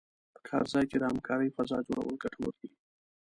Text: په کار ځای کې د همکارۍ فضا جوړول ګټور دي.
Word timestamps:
په 0.33 0.39
کار 0.47 0.63
ځای 0.73 0.85
کې 0.89 0.97
د 0.99 1.03
همکارۍ 1.11 1.49
فضا 1.55 1.77
جوړول 1.87 2.15
ګټور 2.23 2.53
دي. 2.61 2.69